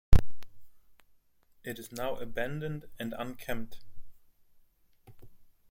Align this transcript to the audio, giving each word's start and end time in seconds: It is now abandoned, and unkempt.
It 1.63 1.77
is 1.77 1.91
now 1.91 2.15
abandoned, 2.15 2.87
and 2.97 3.13
unkempt. 3.19 3.81